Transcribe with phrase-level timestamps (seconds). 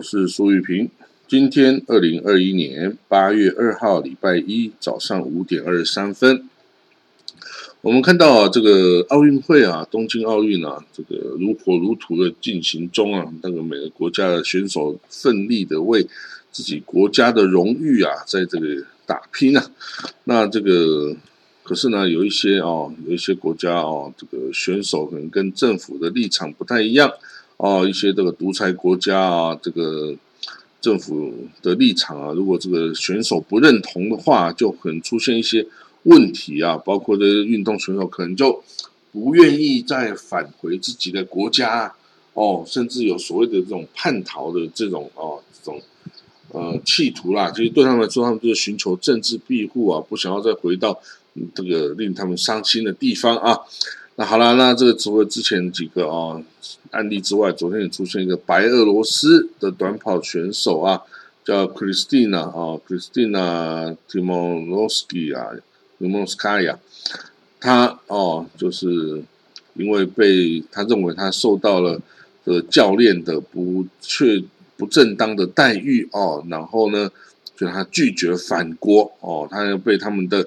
[0.00, 0.88] 我是苏玉平。
[1.28, 6.48] 今天二零二一年八月二号，礼拜一早上五点二十三分，
[7.82, 16.08] 我们看到啊，这个奥运会啊，东京奥运啊，这个如火如荼的进行中啊，那个每个国家的选手奋力的为
[16.50, 19.70] 自己国家的荣誉啊，在这个打拼啊。
[20.24, 21.14] 那这个
[21.62, 27.12] 可是呢，有一些哦，有一些国家哦，这个选手可能跟政府的立场不太一样。
[27.62, 30.16] 哦，一些这个独裁国家啊，这个
[30.80, 35.66] 政府的立场啊，如果这个选手不认同的话，就可能出现一些
[36.04, 38.64] 问题啊，包括这些运动选手可能就
[39.12, 41.92] 不愿意再返回自己的国家
[42.32, 45.82] 哦，甚至有所谓的这种叛逃的这种哦，这种
[46.52, 50.98] 呃企图啦，其实对他们来说，他们就是寻求政治庇护啊，不想要再回到
[51.54, 53.60] 这个令他们伤心的地方啊。
[54.20, 56.38] 那好了，那这个除了之前几个啊
[56.90, 61.00] 案例之外，昨天也出现一个白俄罗斯的短跑选手啊，
[61.42, 65.56] 叫 Kristina 啊，Kristina Timonovsky 啊
[65.98, 66.76] ，Timonovskaya，
[67.58, 69.22] 他哦，就是
[69.72, 71.98] 因为被他认为他受到了
[72.44, 74.44] 的教练的不确
[74.76, 77.10] 不正当的待遇哦，然后呢，
[77.56, 80.46] 就他拒绝反国哦，他又被他们的。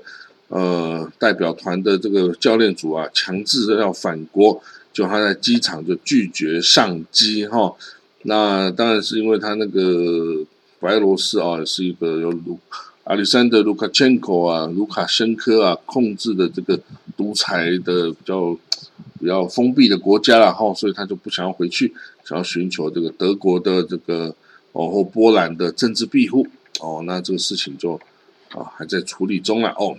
[0.54, 4.62] 呃，代表团的这个教练组啊，强制要返国，
[4.94, 7.74] 就他在机场就拒绝上机哈。
[8.22, 10.46] 那当然是因为他那个
[10.80, 12.60] 白俄罗斯啊，是一个由卢
[13.06, 16.80] 阿里山的卢卡千科啊、卢卡申科啊控制的这个
[17.18, 18.56] 独裁的比较
[19.20, 21.92] 比较封闭的国家了哈，所以他就不想要回去，
[22.24, 24.28] 想要寻求这个德国的这个
[24.74, 26.46] 哦或波兰的政治庇护
[26.80, 27.02] 哦。
[27.08, 28.00] 那这个事情就
[28.52, 29.98] 啊还在处理中了哦。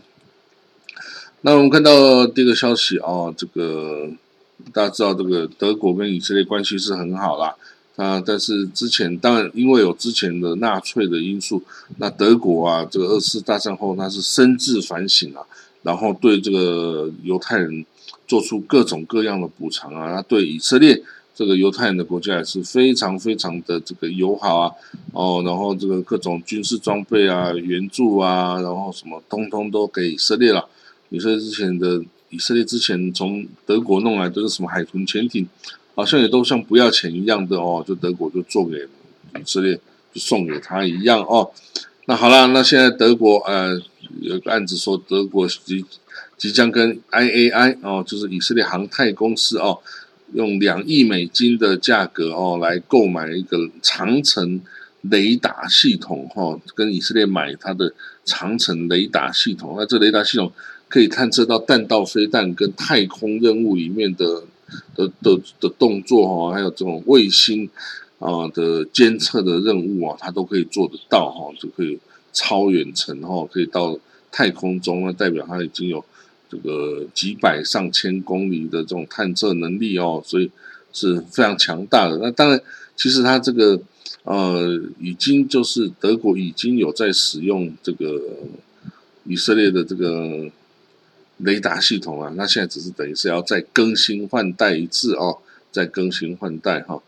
[1.46, 4.08] 那我们看到第一个消息啊，这个
[4.72, 7.54] 大家知道，这个德国跟以色列关系是很好啦。
[7.96, 11.62] 啊，但是之前当然因为有之前的纳粹的因素，
[11.98, 15.42] 那德国啊，这个二次大战后，它是深自反省啊，
[15.82, 17.84] 然后对这个犹太人
[18.26, 20.98] 做出各种各样的补偿啊，那对以色列
[21.34, 24.72] 这个犹太人的国家也是非常非常的这个友好啊，
[25.12, 30.66] 哦，然后这个各种军事装备啊、援助啊，然后什么通通都给以色列了。
[31.14, 35.46] 以色列之前的以色列之前从德国弄来都是什么海豚潜艇，
[35.94, 38.78] 好像也都像不要钱一样的哦，就德国就做给
[39.38, 39.76] 以色列，
[40.12, 41.48] 就送给他一样哦。
[42.06, 43.80] 那好了，那现在德国呃
[44.20, 45.84] 有个案子说德国即
[46.36, 49.78] 即将跟 IAI 哦，就是以色列航太公司哦，
[50.32, 54.60] 用两亿美金的价格哦来购买一个长城
[55.02, 57.94] 雷达系统哈，跟以色列买它的
[58.24, 59.76] 长城雷达系统。
[59.78, 60.50] 那这雷达系统。
[60.94, 64.44] 可以探测到弹道飞弹跟太空任务里面的
[64.94, 67.68] 的的的动作哈，还有这种卫星
[68.20, 71.98] 啊的监测的任务啊，它都可以做得到哈，就可以
[72.32, 73.98] 超远程哈，可以到
[74.30, 76.04] 太空中，那代表它已经有
[76.48, 80.48] 这个几百上千公里的这种探测能力哦，所以
[80.92, 82.18] 是非常强大的。
[82.18, 82.60] 那当然，
[82.94, 83.80] 其实它这个
[84.22, 88.22] 呃，已经就是德国已经有在使用这个
[89.24, 90.48] 以色列的这个。
[91.38, 95.38] 雷达系统啊，那现在只是等于是要再更新换代一次哦，
[95.72, 97.02] 再更新换代哈。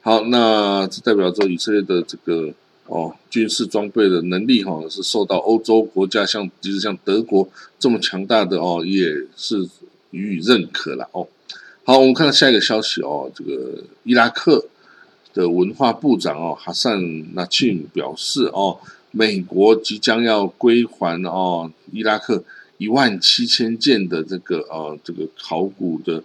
[0.00, 2.54] 好，那这代表着以色列的这个
[2.86, 7.46] 哦军事装备的能力哈，是受到欧洲国家像即使像德国
[7.78, 9.68] 这么强大的哦，也是
[10.10, 11.28] 予以认可了哦。
[11.84, 14.64] 好，我们看到下一个消息哦，这个伊拉克
[15.34, 18.78] 的文化部长哦哈桑纳钦表示哦，
[19.10, 22.42] 美国即将要归还哦伊拉克。
[22.78, 26.22] 一万七千件的这个呃这个考古的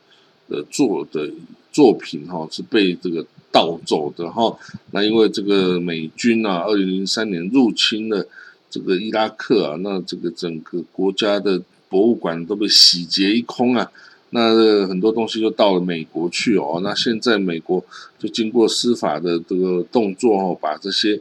[0.48, 1.32] 呃作的
[1.72, 4.58] 作品哈是被这个盗走的哈，
[4.92, 8.28] 那因为这个美军啊，二零零三年入侵了
[8.70, 13.92] 这个伊拉克啊，那这个整个国家的博物馆都被洗劫一空啊，
[14.32, 17.84] 那很多东西就到了美国去哦，那现在美国
[18.20, 21.20] 就经过司法的这个动作哦，把这些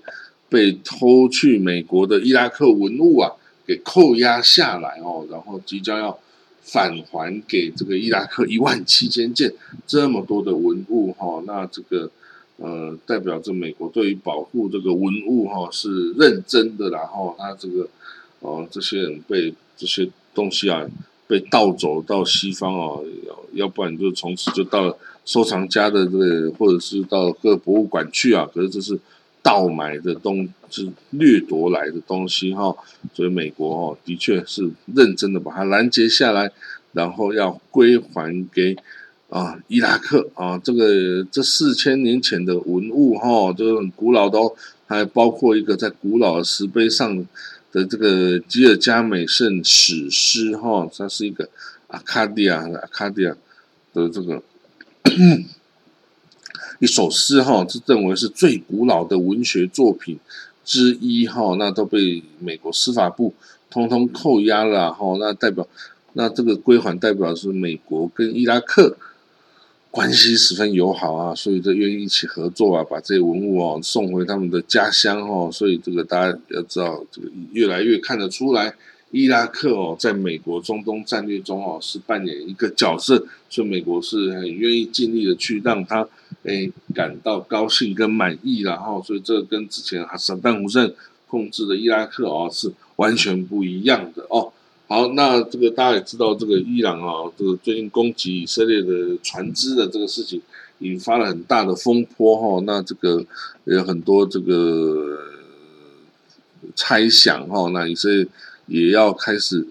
[0.48, 3.30] 被偷去美国的伊拉克文物啊。
[3.66, 6.18] 给扣押下来哦，然后即将要
[6.62, 9.52] 返还给这个伊拉克 一万七千件
[9.86, 12.10] 这么多的文物哈，那这个
[12.58, 17.88] 呃代表着美国对于保护这个文物哈是认真的，然后他这个
[18.40, 20.86] 哦这些人被这些东西啊
[21.26, 28.98] 被盗走到西方哦，要要不然就从此就到收藏家的这个或者是到各博物馆去啊，可是这是
[29.42, 32.76] 盗买的东，是掠夺来的东西哈，
[33.14, 36.50] 所以美国哦，的确是认真的把它拦截下来，
[36.92, 38.76] 然后要归还给
[39.28, 44.54] 啊伊拉克啊，这个这四千年前的文物哈，这个很古老的哦，
[44.86, 47.26] 还包括一个在古老的石碑上
[47.72, 51.48] 的这个吉尔加美什史诗哈，它是一个
[51.86, 53.34] 阿卡迪亚阿卡迪亚
[53.94, 54.42] 的这个。
[56.80, 60.18] 一首诗哈，这认为是最古老的文学作品
[60.64, 63.34] 之一哈，那都被美国司法部
[63.70, 65.68] 通通扣押了哈，那代表
[66.14, 68.96] 那这个归还代表是美国跟伊拉克
[69.90, 78.74] 关系十分友好啊，所以这愿意一起合作啊，把这些文物哦送回他们的家乡哈，所以这个大家要知道，这个越来越看得出来。
[79.12, 86.06] 伊拉克哦，在美国中东战略中哦，是扮演一个角色，所以美国是很愿意尽力的去让他
[86.44, 90.94] 诶感到高兴跟满意，然后所以这跟之前哈萨达姆森
[91.26, 94.52] 控制的伊拉克哦是完全不一样的哦。
[94.86, 100.40] 好，那这个大家也知道，这个伊朗啊，这个最近攻击以色列的船只的这个事情，
[100.78, 102.62] 引发了很大的风波哈。
[102.64, 103.26] 那这个
[103.64, 105.18] 有很多这个
[106.76, 108.24] 猜想哈，那以色列。
[108.70, 109.66] 也要开始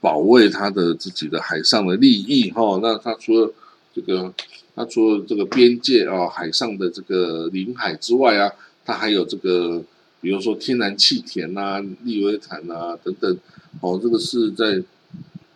[0.00, 2.78] 保卫他的自己的海上的利益哈。
[2.80, 3.52] 那他除了
[3.92, 4.32] 这个，
[4.74, 8.50] 他除了这个边界啊，海上的这个领海之外啊，
[8.84, 9.82] 他还有这个，
[10.20, 13.38] 比如说天然气田呐、利维坦呐等等。
[13.80, 14.82] 哦，这个是在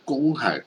[0.05, 0.63] 公海、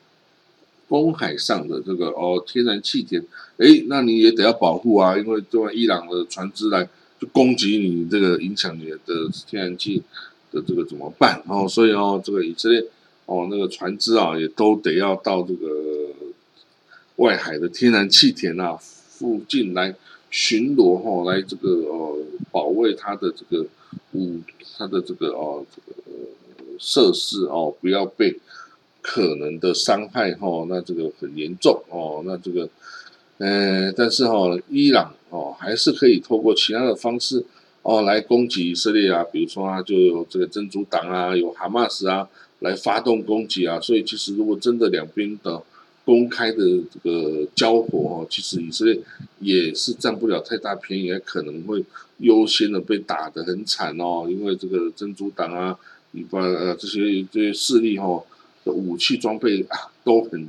[0.87, 3.21] 公海上的这个哦天然气田，
[3.57, 6.87] 哎，那你也得要保护啊，因为这外伊朗的船只来
[7.19, 10.01] 就攻击你，这个影响你的天然气。
[10.53, 11.41] 的这个怎么办？
[11.47, 12.85] 哦，所以哦，这个以色列
[13.25, 15.67] 哦，那个船只啊，也都得要到这个
[17.15, 19.95] 外海的天然气田啊附近来
[20.29, 22.17] 巡逻哈，来这个哦
[22.51, 23.65] 保卫它的这个
[24.11, 24.39] 武
[24.77, 25.97] 它的这个哦这个
[26.77, 28.39] 设施哦，不要被
[29.01, 30.65] 可能的伤害哈。
[30.69, 32.69] 那这个很严重哦，那这个
[33.39, 37.43] 嗯，但是哈，伊朗哦还是可以透过其他的方式。
[37.83, 39.25] 哦，来攻击以色列啊！
[39.25, 43.77] 比如说啊，就有这个真主党啊，有哈马斯啊，来发动攻击啊。
[43.77, 45.61] 所以其实如果真的两边的
[46.05, 48.97] 公开的这个交火哦，其实以色列
[49.39, 51.83] 也是占不了太大便宜，也可能会
[52.19, 54.27] 优先的被打得很惨哦。
[54.29, 55.77] 因为这个真主党啊，
[56.11, 58.23] 你把呃这些这些势力哈
[58.63, 60.47] 的武器装备啊都很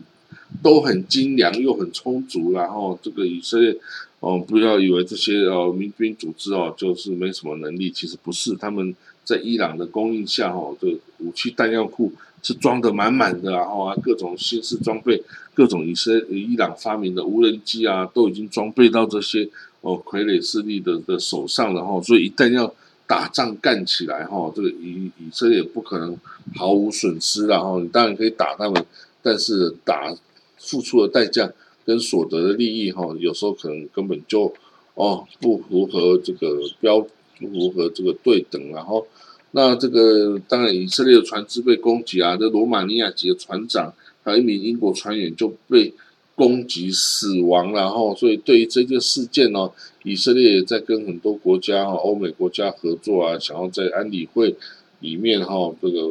[0.62, 3.76] 都很精良又很充足，然后这个以色列。
[4.25, 8.56] 哦，不要以为这些呃民兵组织哦就是没什么能力，其实不是。
[8.56, 10.88] 他们在伊朗的供应下，哦，这
[11.19, 12.11] 武器弹药库
[12.43, 15.23] 是装的满满的，然后啊各种新式装备，
[15.53, 19.47] 各种以色伊朗发明的无人机啊，都已经装备到这些
[19.82, 22.00] 哦傀儡势力的的手上了哈。
[22.00, 22.75] 所以一旦要
[23.06, 26.17] 打仗干起来哈，这个以以色列不可能
[26.55, 28.82] 毫无损失然后你当然可以打他们，
[29.20, 30.17] 但是打
[30.56, 31.53] 付出的代价。
[31.84, 34.52] 跟所得的利益哈，有时候可能根本就
[34.94, 37.00] 哦不符合这个标，
[37.38, 39.06] 不符合这个对等，然后
[39.50, 45.93] 那这个当然以色列的船只被攻击啊，这罗马尼亚籍的船长还有一名英国船员就被
[46.34, 49.70] 攻击死亡，然后所以对于这件事件呢，
[50.03, 54.56] 以色列也在跟很多国家哈，欧美国家合作啊，想要在安理会
[55.00, 56.10] 里面哈这个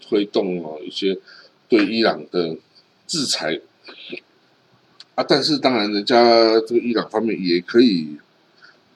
[0.00, 1.16] 推动啊一些
[1.68, 2.56] 对伊朗的
[3.06, 3.60] 制裁。
[5.28, 6.14] 但是当然，人家
[6.60, 8.06] 这个伊朗方面也可以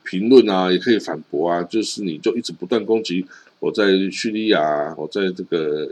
[0.05, 1.63] 评论啊，也可以反驳啊。
[1.63, 3.25] 就是你就一直不断攻击
[3.59, 5.89] 我在叙利亚，我在这个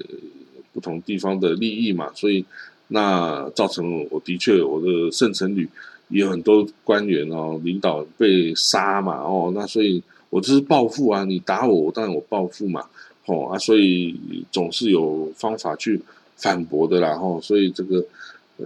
[0.73, 2.45] 不同地方的利益嘛，所以
[2.89, 5.69] 那造成我的确我的圣城旅
[6.09, 12.85] 也有很多官员哦，领导被杀嘛哦，那所以我这是报复啊，你打我，当然我报复嘛，
[13.27, 16.01] 哦啊，所以总是有方法去
[16.37, 18.05] 反驳的啦，吼，所以这个。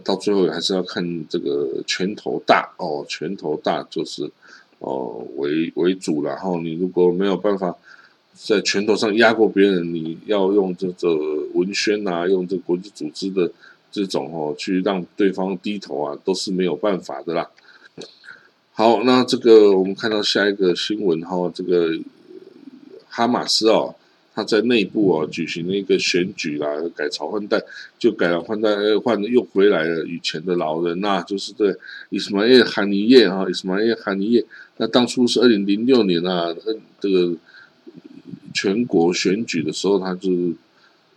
[0.05, 4.31] 到最后还是要看这个拳头大哦，拳头大就是
[4.79, 7.77] 哦为为主，然后你如果没有办法
[8.35, 11.17] 在拳头上压过别人，你要用这个
[11.55, 13.51] 文宣啊，用这国际组织的
[13.91, 17.51] 这种哦去让对方低头啊，都是没有办法的啦。
[18.73, 21.99] 好，那这个我们看到下一个新闻哈，这个
[23.09, 23.95] 哈马斯哦。
[24.37, 27.59] 他在内部啊举行了一个选举啦，改朝换代，
[27.99, 28.69] 就改了换代，
[29.03, 31.75] 换又回来了以前的老人呐，就是对
[32.11, 34.45] 伊斯玛耶哈尼叶啊，伊斯玛耶哈尼叶。
[34.77, 36.55] 那当初是二零零六年啊，
[37.01, 37.35] 这个
[38.53, 40.31] 全国选举的时候，他就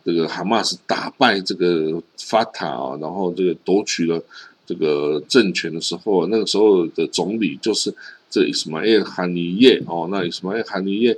[0.05, 4.23] 这个哈马斯打败这个法塔啊，然后这个夺取了
[4.65, 7.93] 这个政权的时候，那个时候的总理就是
[8.29, 11.17] 这伊斯马耶哈尼耶哦，那伊斯马耶哈尼耶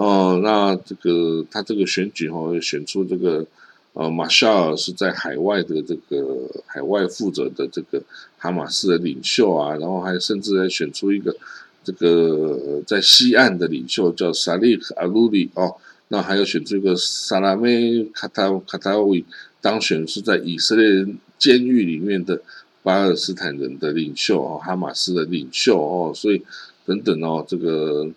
[0.00, 3.46] 哦，那这个他这个选举哦，选出这个
[3.92, 8.02] 呃马夏尔是在海外的这个海外负责的这个
[8.38, 11.36] 哈马斯的领袖啊，然后还甚至还选出一个
[11.84, 15.76] 这个在西岸的领袖叫萨利克阿鲁里哦，
[16.08, 19.22] 那还有选出一个萨拉梅卡塔卡塔维
[19.60, 21.06] 当选是在以色列
[21.38, 22.40] 监狱里面的。
[22.82, 26.42] 巴勒斯坦人的领袖哦，哈马斯的领袖哦，所以
[26.86, 28.08] 等等哦，这个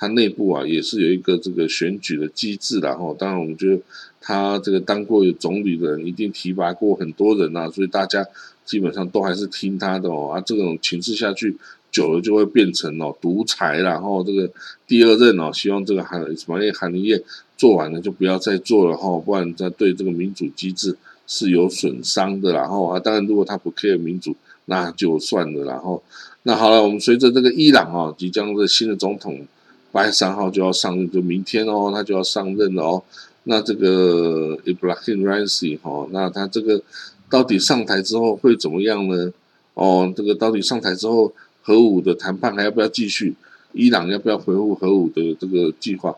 [0.00, 3.82] 他内部啊也是有一个这个选举的机制然后当然，我们觉得
[4.20, 8.26] 他这个当过总理的人一定提拔过很多人呐，所以大家
[8.64, 10.32] 基本上都还是听他的哦。
[10.32, 11.54] 啊，这种情势下去
[11.92, 14.50] 久了就会变成哦独裁，然后这个
[14.86, 17.22] 第二任哦，希望这个韩什么耶韩林业
[17.58, 20.96] 做完了就不要再做了哈，不然他对这个民主机制。
[21.32, 25.64] 是有损伤的，然后啊，当然如果他不 care 民主，那就算了。
[25.64, 26.02] 然后，
[26.42, 29.46] 那好了，我们随着这个伊朗啊，即将的新的总统
[29.92, 33.02] 八月三号就要上任，就明天哦，他就要上任了哦。
[33.44, 36.80] 那这个 Ibrahim Raisi 哈，那他这个
[37.28, 39.32] 到底上台之后会怎么样呢？
[39.74, 41.32] 哦，这个到底上台之后，
[41.62, 43.34] 核武的谈判还要不要继续？
[43.72, 46.14] 伊朗要不要回复核武的这个计划？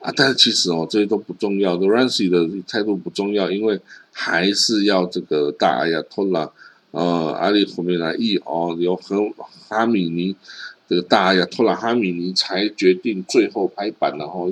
[0.00, 1.76] 啊，但是其实哦，这些都不重要。
[1.76, 3.80] Raisi 的态度不重要，因为
[4.12, 6.50] 还是要这个大阿亚托拉，
[6.90, 9.16] 呃，阿里后面来议哦，有和
[9.68, 10.36] 哈米尼
[10.88, 14.50] 这个大阿亚托拉哈米尼才决定最后拍板，然后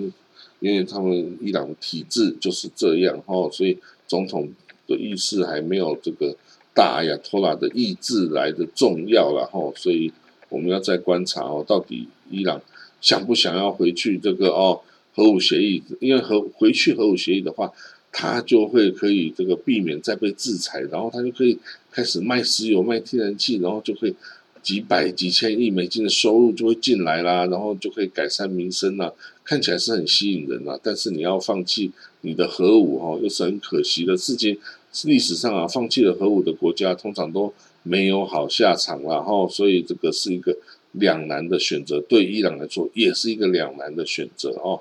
[0.61, 4.49] 因为他们伊朗的体制就是这样哦，所以总统
[4.87, 6.37] 的意识还没有这个
[6.75, 10.13] 大阿亚托拉的意志来的重要，然后所以
[10.49, 12.61] 我们要再观察哦，到底伊朗
[13.01, 14.81] 想不想要回去这个哦。
[15.17, 17.73] 核武协议，因为核回去核武协议的话，
[18.11, 21.57] 他就会可以这个避免再被制裁，然后他就可以
[21.93, 24.17] 开始卖石油、卖天然气，然后就可以
[24.65, 29.13] 几百几千亿美金的收入就会进来啦，然后就可以改善民生啦，
[29.45, 30.77] 看起来是很吸引人啊。
[30.83, 31.93] 但是你要放弃
[32.23, 34.59] 你的核武哈，又是很可惜的事情。
[35.05, 37.53] 历史上啊，放弃了核武的国家通常都
[37.83, 40.57] 没有好下场然后所以这个是一个
[40.93, 44.81] 两难的选择，对伊朗来说也是一个两难的选择哦。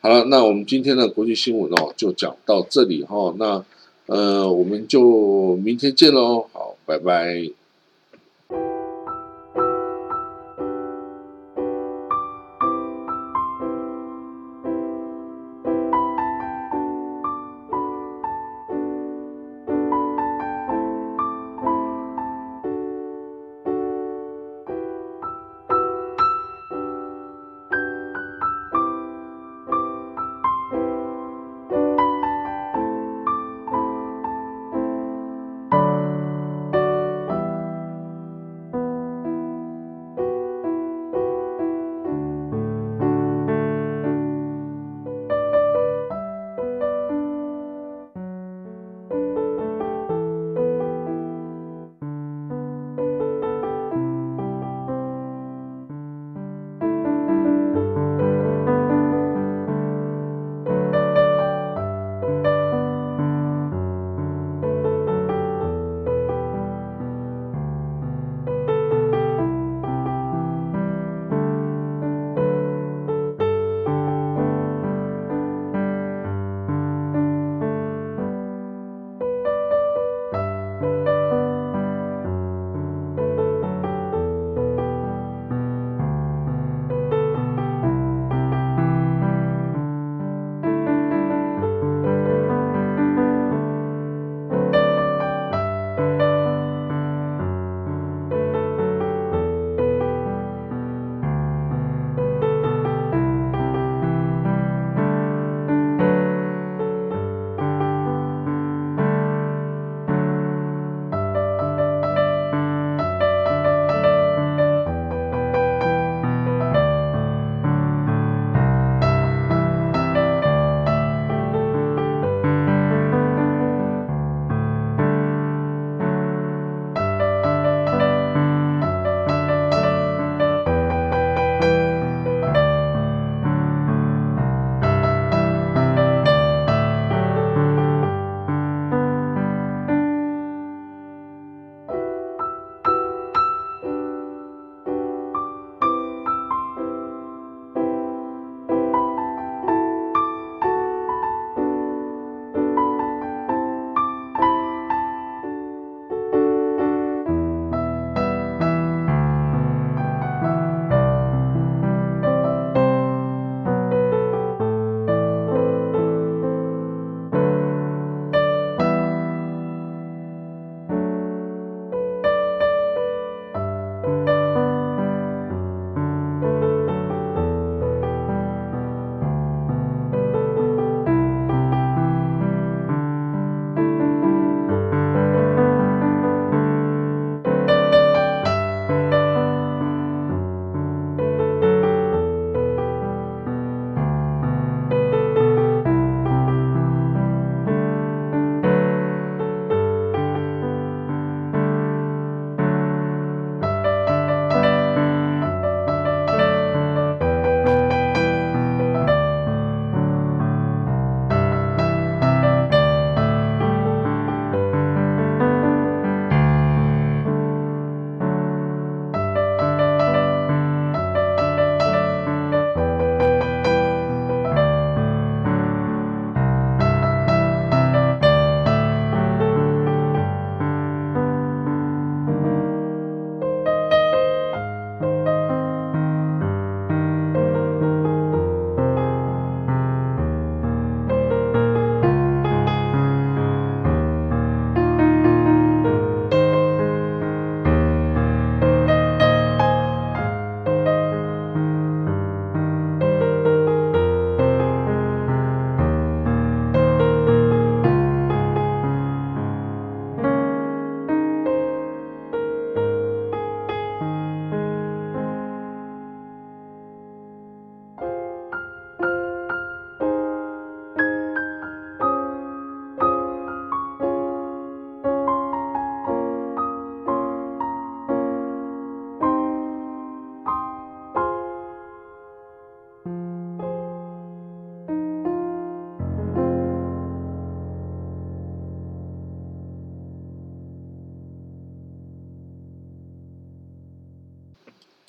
[0.00, 3.34] 好了，那我们今天的国际新闻哦，就讲到这里哈。
[3.38, 3.64] 那
[4.06, 6.46] 呃，我们就明天见喽。
[6.52, 7.63] 好，拜拜。